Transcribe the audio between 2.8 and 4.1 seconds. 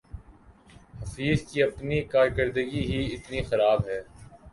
ہی اتنی خراب ہے